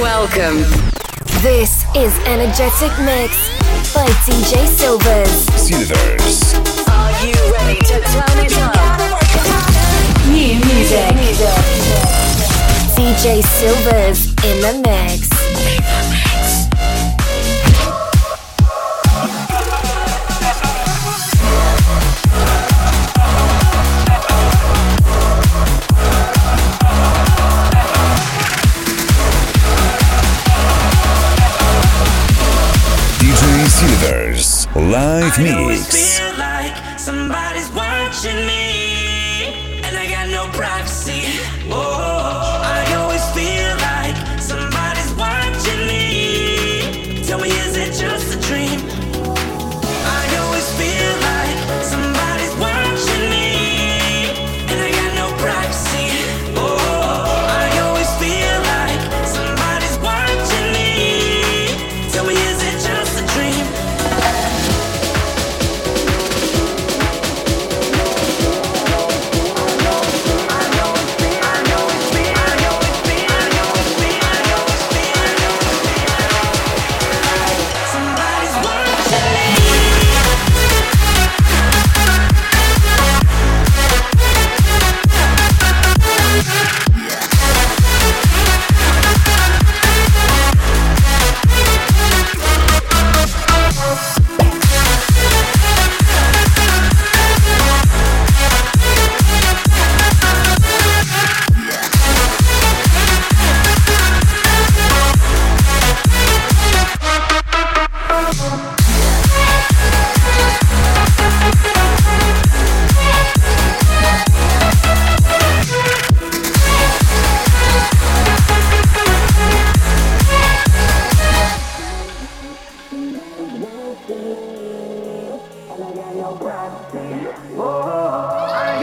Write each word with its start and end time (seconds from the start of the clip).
Welcome. 0.00 0.58
This 1.42 1.84
is 1.96 2.16
Energetic 2.26 2.92
Mix 3.00 3.48
by 3.94 4.06
DJ 4.26 4.66
Silvers. 4.66 5.30
Silvers. 5.60 6.54
Are 6.88 7.26
you 7.26 7.34
ready 7.52 7.80
to 7.80 8.00
turn 8.12 8.38
it 8.44 8.52
up? 8.58 9.00
New 10.28 10.60
music. 10.66 11.14
music. 11.16 11.56
DJ 12.96 13.42
Silvers 13.42 14.28
in 14.44 14.60
the 14.60 14.82
mix. 14.86 15.43
Mix. 35.36 36.23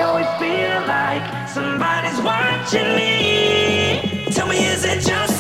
always 0.02 0.28
feel 0.40 0.82
like 0.88 1.48
somebody's 1.48 2.20
watching 2.22 2.96
me. 2.96 4.26
Tell 4.32 4.48
me, 4.48 4.66
is 4.66 4.86
it 4.86 5.02
just 5.02 5.31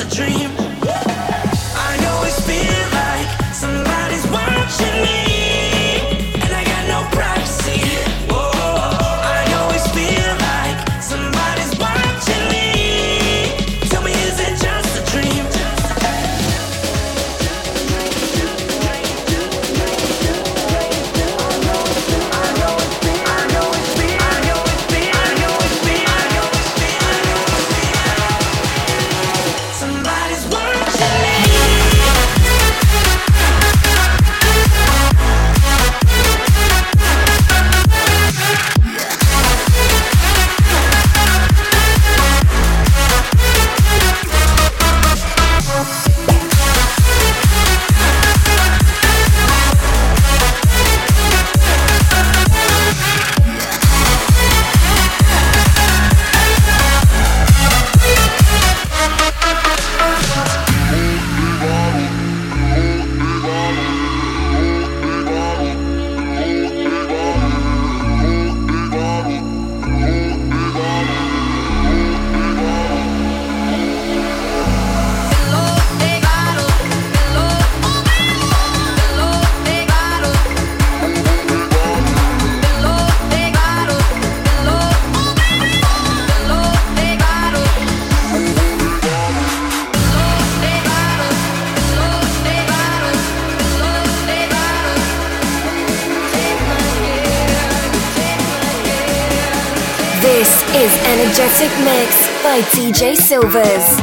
DJ 102.92 103.16
Silvers. 103.16 104.01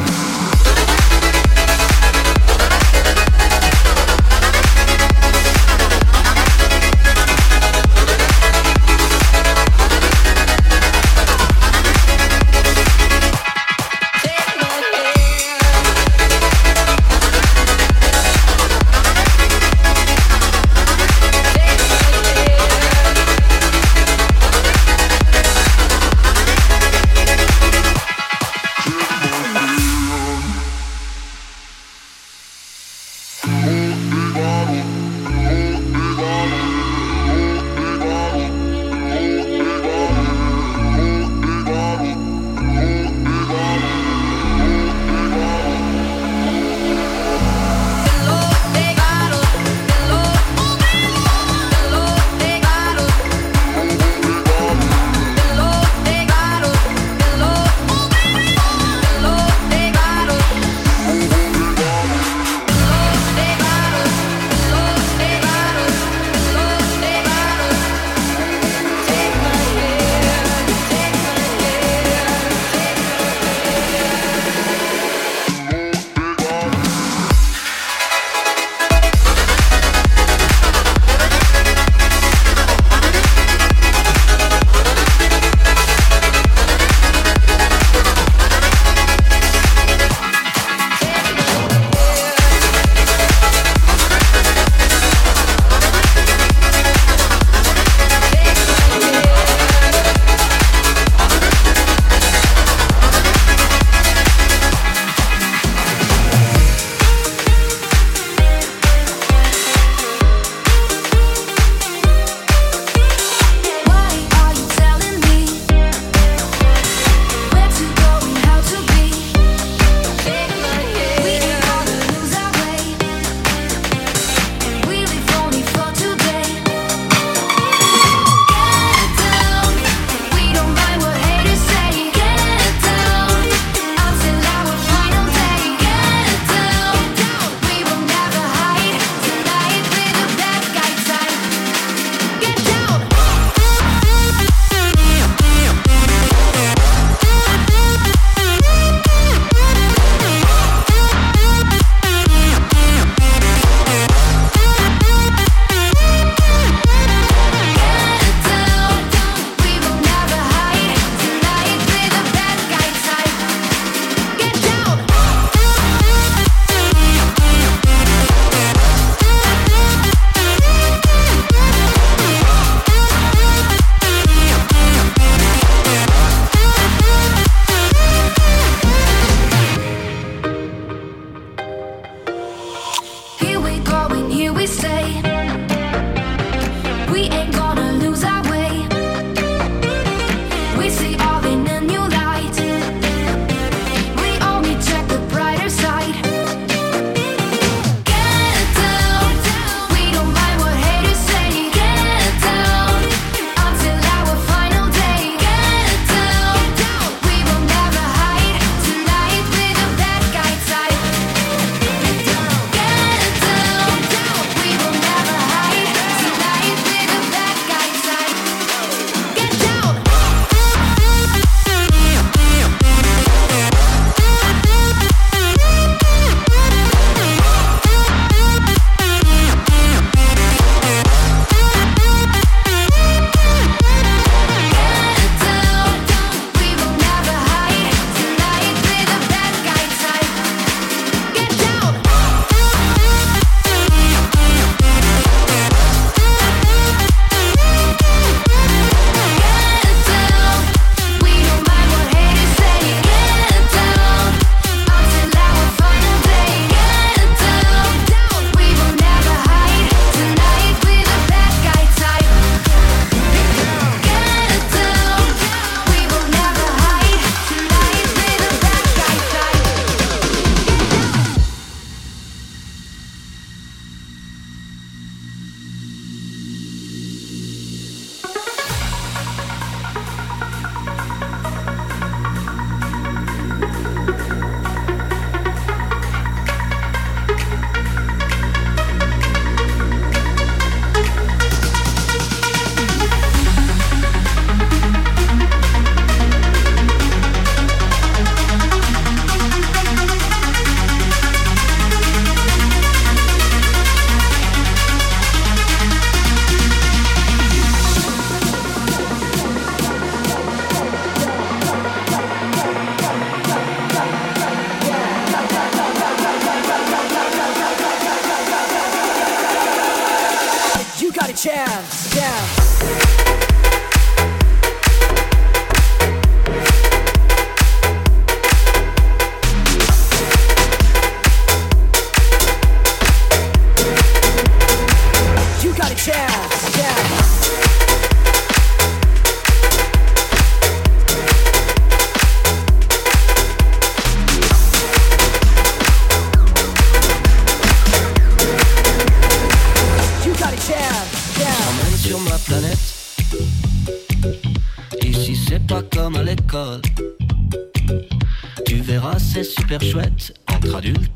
dance, 321.81 322.11
dance. 322.15 323.58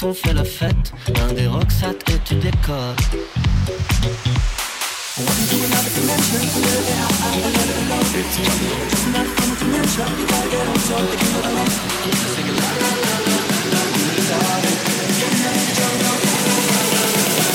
on 0.05 0.15
fait 0.15 0.33
la 0.33 0.45
fête. 0.45 0.93
Un 1.29 1.33
des 1.33 1.47
rocksats 1.47 1.91
et 2.09 2.19
tu 2.25 2.35
décores. 2.37 2.97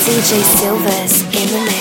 DJ 0.06 0.42
Silvers 0.56 1.22
in 1.34 1.46
the 1.46 1.64
mix. 1.66 1.77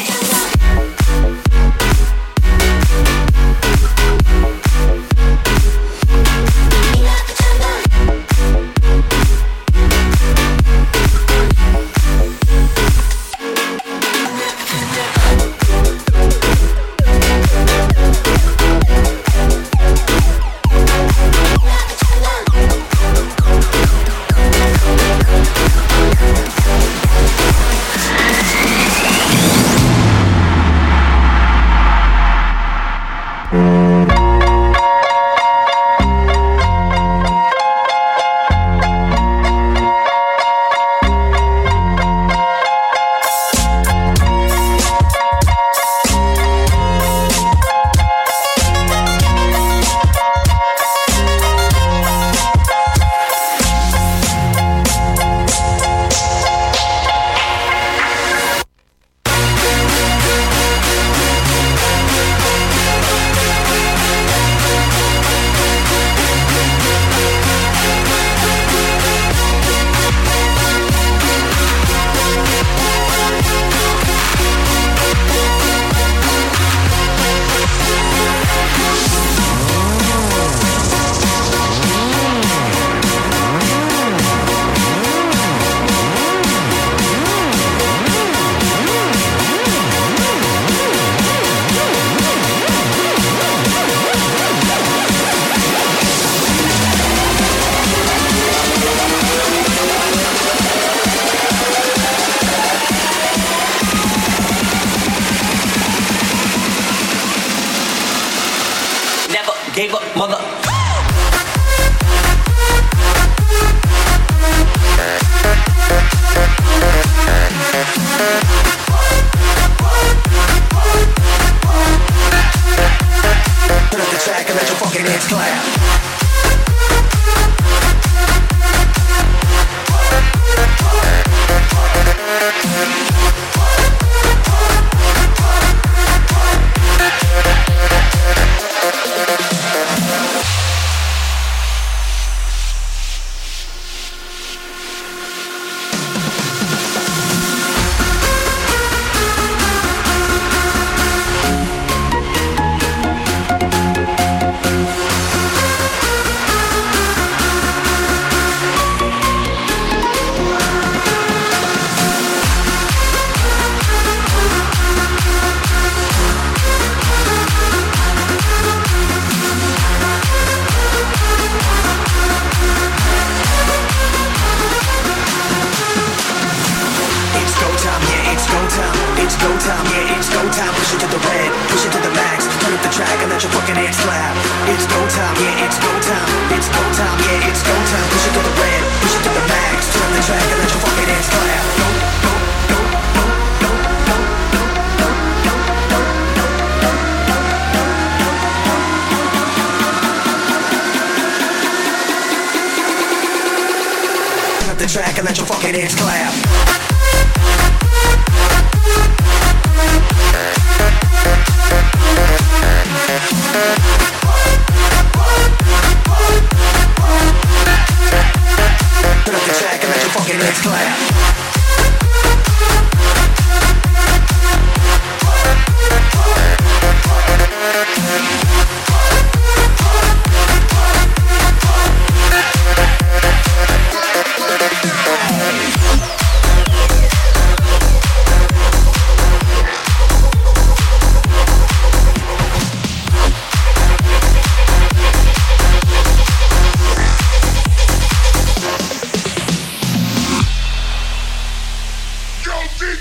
titties 205.67 205.97
clap. 205.97 206.46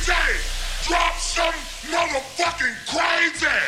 So 0.04 1.46
fucking 2.36 2.76
crazy. 2.88 3.60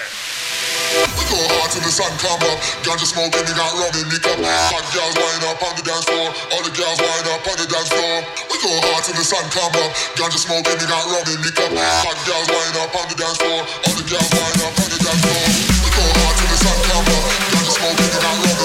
We 1.17 1.23
go 1.29 1.41
hard 1.57 1.71
till 1.73 1.85
the 1.85 1.93
sun 1.93 2.13
come 2.21 2.41
up. 2.45 2.59
Ganja 2.85 3.07
smoking, 3.09 3.45
we 3.45 3.53
got 3.55 3.73
rum 3.77 3.93
in 3.97 4.09
me 4.09 4.19
cup. 4.21 4.37
Hot 4.41 4.85
girls 4.93 5.15
wind 5.17 5.45
up 5.49 5.61
on 5.63 5.73
the 5.77 5.85
dance 5.85 6.05
floor. 6.05 6.29
All 6.53 6.63
the 6.65 6.73
girls 6.73 6.99
wind 7.01 7.27
up 7.29 7.45
on 7.45 7.57
the 7.57 7.69
dance 7.69 7.91
floor. 7.93 8.17
We 8.49 8.57
go 8.61 8.73
hard 8.89 9.03
till 9.05 9.17
the 9.17 9.25
sun 9.25 9.45
come 9.53 9.73
up. 9.73 9.91
Ganja 10.17 10.39
smoking, 10.41 10.77
we 10.81 10.87
got 10.89 11.05
rum 11.09 11.27
in 11.29 11.39
me 11.41 11.51
cup. 11.53 11.73
Hot 11.73 12.19
girls 12.29 12.49
wind 12.49 12.77
up 12.77 12.93
on 12.97 13.07
the 13.09 13.17
dance 13.17 13.39
floor. 13.41 13.61
All 13.65 13.95
the 13.97 14.05
girls 14.05 14.31
wind 14.33 14.61
up 14.65 14.75
on 14.77 14.89
the 14.89 14.99
dance 15.01 15.23
floor. 15.25 15.45
We 15.85 15.91
go 15.93 16.05
hard 16.05 16.35
till 16.37 16.51
the 16.53 16.59
sun 16.61 16.79
come 16.89 17.09
up. 17.09 17.23
Ganja 17.53 17.73
smoking, 17.73 18.11
we 18.13 18.19
got 18.21 18.37
rum 18.45 18.58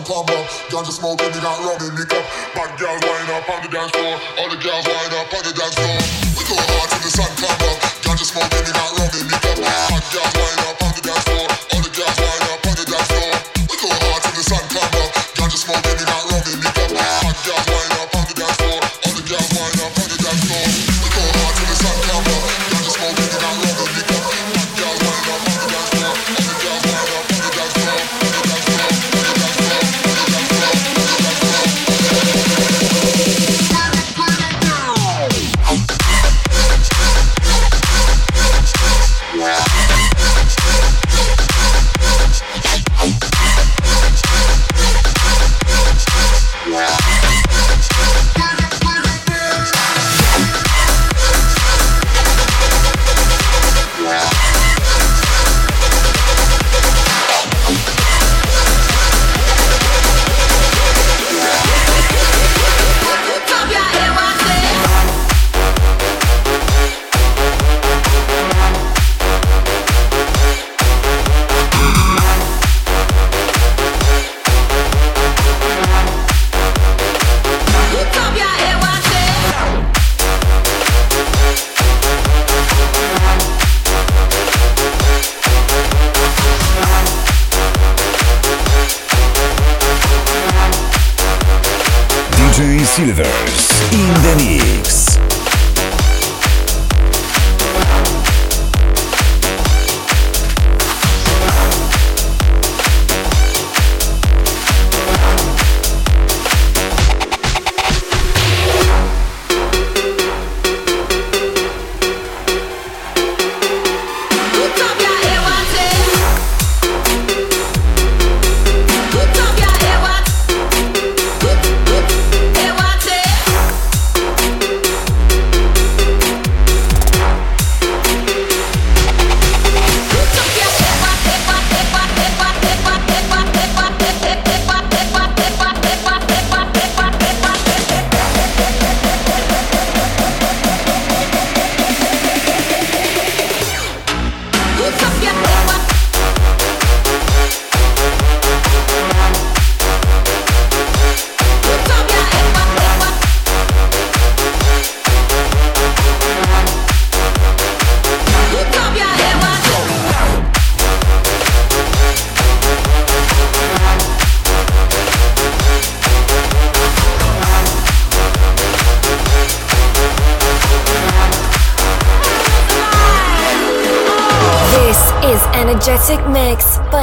Ganja 0.00 0.92
smoking, 0.92 1.28
we 1.28 1.40
got 1.40 1.60
rum 1.60 1.76
in 1.84 1.94
the 1.94 2.06
cup. 2.08 2.24
Bad 2.56 2.72
girls 2.80 3.04
wind 3.04 3.28
up 3.36 3.48
on 3.52 3.60
the 3.60 3.68
dance 3.68 3.92
floor. 3.92 4.16
All 4.40 4.48
the 4.48 4.56
girls 4.56 4.86
wind 4.88 5.12
up 5.12 5.28
on 5.28 5.42
the 5.44 5.52
dance 5.52 5.76
floor. 5.76 6.00
We 6.40 6.42
go 6.48 6.56
hard 6.56 6.88
till 6.88 7.04
the 7.04 7.10
sun 7.12 7.28
come 7.36 7.52
up. 7.68 7.76
Ganja 8.00 8.24
smoking, 8.24 8.64
we 8.64 8.72
got 8.72 8.96
rum 8.96 9.12
in 9.12 9.28
the 9.28 9.36
cup. 9.36 9.60
Bad 9.60 10.04
girls 10.08 10.32
wind 10.40 10.60
up 10.64 10.80
on 10.80 10.92
the 10.96 11.02
dance 11.04 11.24
floor. 11.28 11.46
All 11.76 11.82
the 11.84 11.92
girls 11.92 12.16
wind 12.16 12.44
up 12.48 12.64
on 12.64 12.74
the 12.80 12.86
dance 12.88 13.10
floor. 13.12 13.34
We 13.68 13.76
go 13.76 13.88
hard 13.92 14.20
till 14.24 14.34
the 14.40 14.44
sun 14.48 14.64
come 14.72 14.94
up. 15.04 15.10
Ganja 15.36 15.58
smoking, 15.60 15.96
we 16.00 16.04
got 16.08 16.29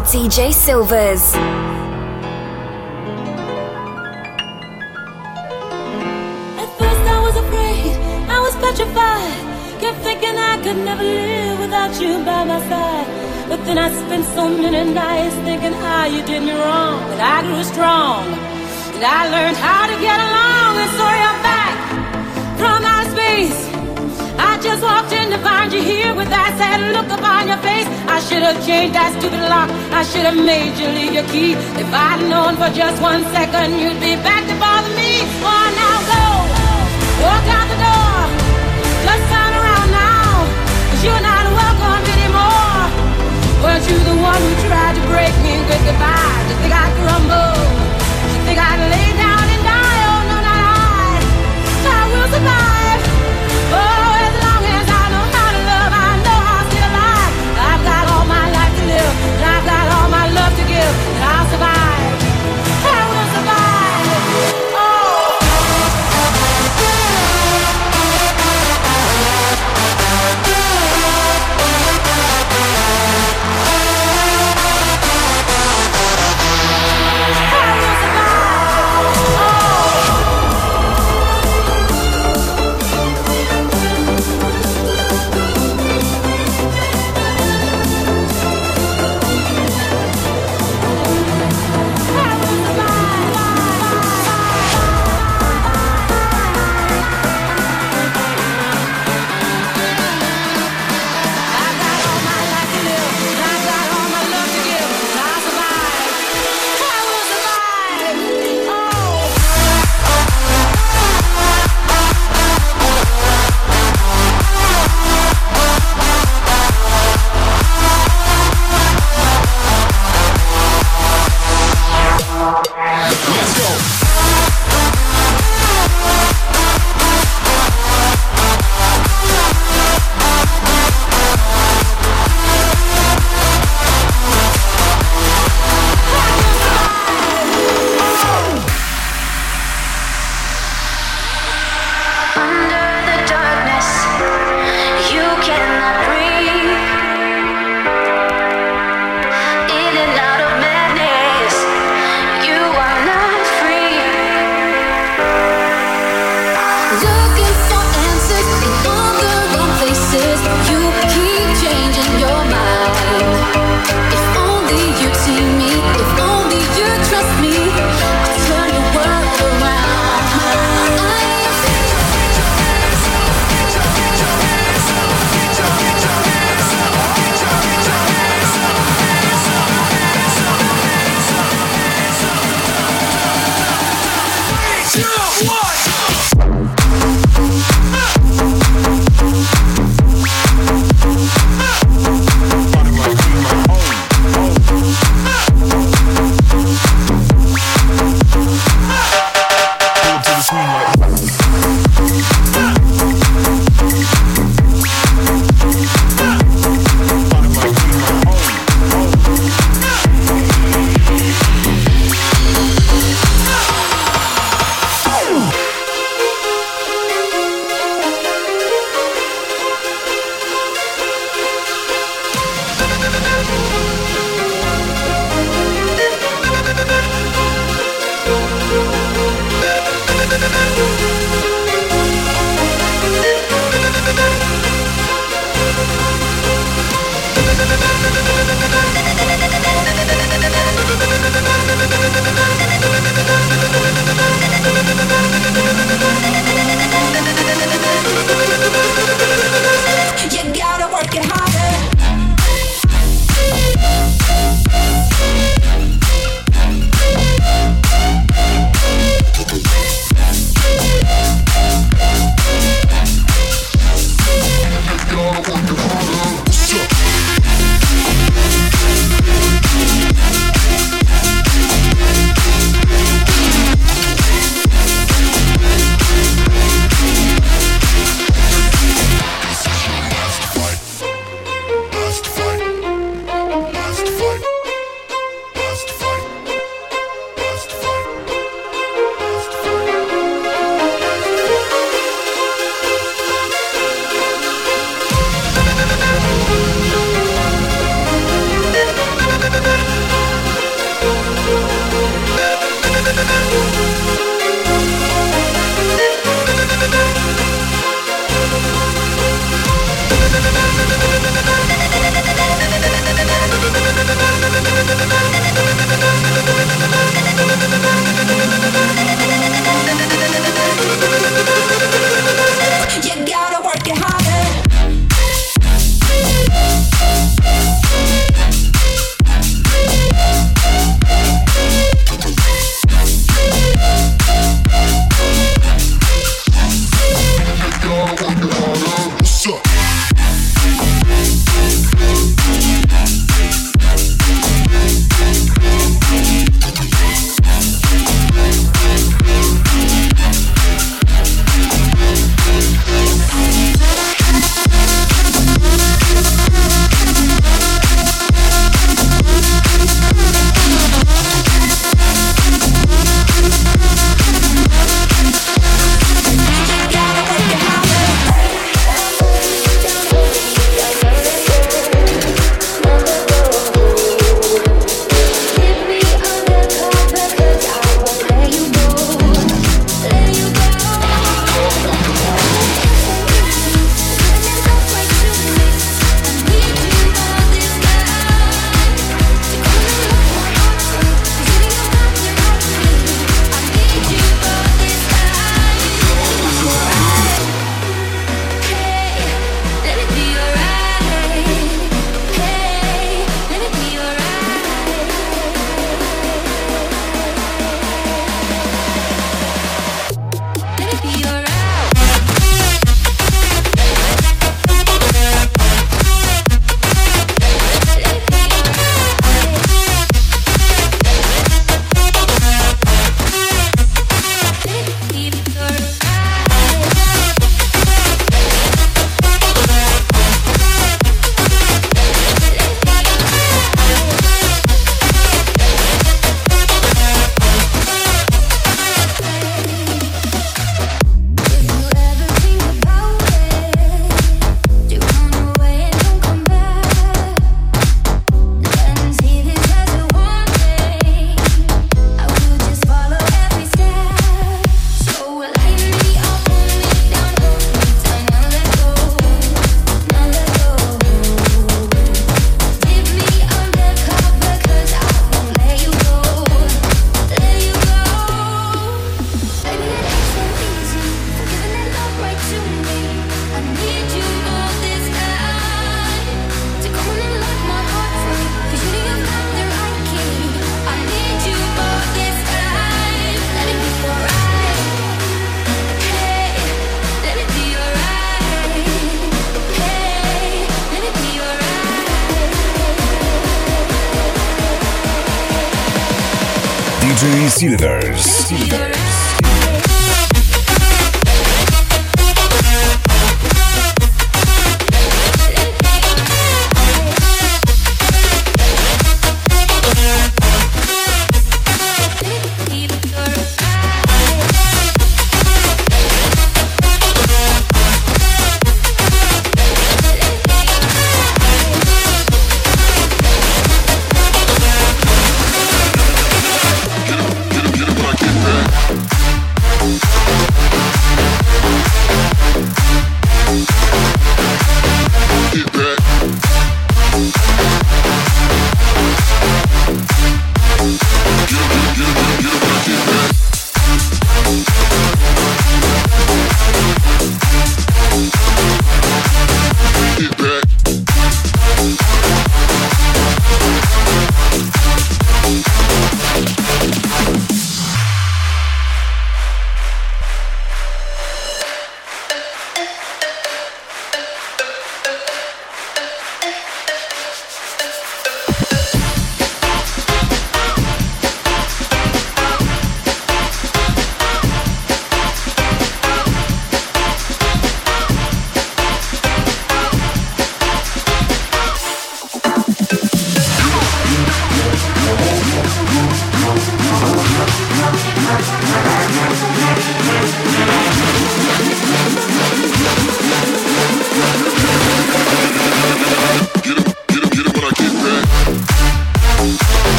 DJ 0.00 0.52
Silvers. 0.52 1.34
At 6.62 6.70
first 6.78 7.04
I 7.14 7.20
was 7.26 7.36
afraid, 7.36 7.92
I 8.28 8.38
was 8.40 8.54
petrified. 8.56 9.80
Kept 9.80 9.98
thinking 9.98 10.36
I 10.36 10.60
could 10.62 10.78
never 10.78 11.02
live 11.02 11.58
without 11.60 12.00
you 12.00 12.24
by 12.24 12.44
my 12.44 12.60
side. 12.68 13.06
But 13.48 13.64
then 13.64 13.78
I 13.78 13.90
spent 13.90 14.24
so 14.36 14.48
many 14.48 14.92
nights 14.92 15.34
thinking 15.46 15.72
how 15.72 16.06
you 16.06 16.22
did 16.24 16.42
me 16.42 16.52
wrong. 16.52 17.00
But 17.10 17.20
I 17.20 17.42
grew 17.42 17.62
strong, 17.64 18.24
and 18.94 19.04
I 19.04 19.28
learned 19.28 19.56
how 19.56 19.86
to 19.86 19.96
get 20.00 20.18
along. 20.28 20.76
And 20.82 20.90
so 20.98 21.06
back 21.42 21.74
from 22.58 22.82
space. 23.12 23.67
Just 24.58 24.82
walked 24.82 25.12
in 25.12 25.30
to 25.30 25.38
find 25.38 25.72
you 25.72 25.80
here 25.80 26.12
with 26.14 26.28
that 26.28 26.52
sad 26.58 26.82
look 26.92 27.06
upon 27.08 27.46
your 27.46 27.56
face. 27.62 27.86
I 28.10 28.18
should 28.18 28.42
have 28.42 28.58
changed 28.66 28.92
that 28.98 29.14
stupid 29.14 29.40
lock. 29.46 29.70
I 29.94 30.02
should 30.02 30.26
have 30.26 30.36
made 30.36 30.74
you 30.76 30.90
leave 30.92 31.14
your 31.14 31.24
key. 31.30 31.54
If 31.78 31.88
I'd 31.94 32.20
known 32.26 32.58
for 32.58 32.68
just 32.74 33.00
one 33.00 33.22
second 33.30 33.78
you'd 33.78 34.02
be 34.02 34.18
back 34.20 34.42
to 34.50 34.54
bother 34.58 34.90
me. 34.98 35.22
Oh, 35.46 35.66
now 35.78 35.96
go, 36.10 36.24
walk 37.22 37.46
out 37.48 37.66
the 37.70 37.78
door. 37.78 38.18
Just 39.06 39.24
turn 39.30 39.52
around 39.62 39.88
now, 39.94 40.26
cause 40.90 41.02
you're 41.06 41.22
not 41.22 41.44
welcome 41.54 42.02
anymore. 42.18 42.82
Weren't 43.62 43.86
you 43.86 43.96
the 44.10 44.16
one 44.18 44.42
who 44.42 44.52
tried 44.66 44.94
to 44.98 45.02
break 45.06 45.34
me 45.46 45.54
good 45.70 45.82
goodbye? 45.86 46.34
Did 46.50 46.50
you 46.50 46.56
think 46.66 46.74
I'd 46.74 46.92
crumble? 46.98 47.56
Did 47.62 48.30
you 48.36 48.42
think 48.42 48.58
I'd 48.58 48.82
lay 48.90 49.08
down 49.16 49.27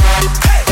nothing 0.00 0.63